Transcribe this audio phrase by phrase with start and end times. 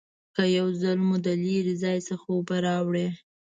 [0.35, 3.07] که یو ځل مو د لرې ځای څخه اوبه راوړي